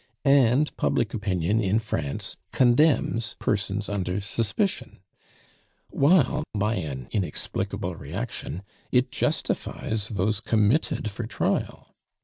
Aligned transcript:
And 0.25 0.75
public 0.77 1.13
opinion 1.13 1.61
in 1.61 1.77
France 1.77 2.35
condemns 2.51 3.35
persons 3.37 3.87
under 3.87 4.19
suspicion, 4.19 4.97
while, 5.91 6.43
by 6.55 6.73
an 6.77 7.07
inexplicable 7.11 7.93
reaction, 7.95 8.63
it 8.91 9.11
justifies 9.11 10.07
those 10.09 10.39
committed 10.39 11.11
for 11.11 11.27
trial. 11.27 11.93